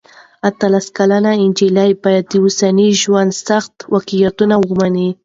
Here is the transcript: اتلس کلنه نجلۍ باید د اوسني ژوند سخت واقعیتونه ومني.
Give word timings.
اتلس 0.49 0.85
کلنه 0.97 1.31
نجلۍ 1.49 1.91
باید 2.03 2.25
د 2.29 2.33
اوسني 2.43 2.87
ژوند 3.01 3.31
سخت 3.47 3.73
واقعیتونه 3.93 4.55
ومني. 4.69 5.09